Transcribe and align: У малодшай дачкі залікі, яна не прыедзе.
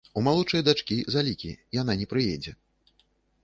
У 0.19 0.21
малодшай 0.27 0.63
дачкі 0.69 0.97
залікі, 1.17 1.51
яна 1.81 1.99
не 2.03 2.11
прыедзе. 2.15 2.51